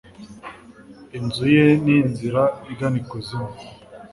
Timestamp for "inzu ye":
1.17-1.65